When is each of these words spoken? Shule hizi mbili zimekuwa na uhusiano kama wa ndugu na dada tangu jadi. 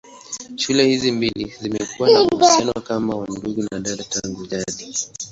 Shule 0.55 0.85
hizi 0.87 1.11
mbili 1.11 1.53
zimekuwa 1.61 2.09
na 2.09 2.21
uhusiano 2.21 2.73
kama 2.73 3.15
wa 3.15 3.27
ndugu 3.27 3.67
na 3.71 3.79
dada 3.79 4.03
tangu 4.03 4.47
jadi. 4.47 4.93